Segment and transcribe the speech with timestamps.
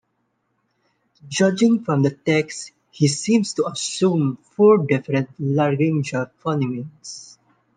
[1.27, 7.37] Judging from the text, he seems to assume four different laryngeal phonemes.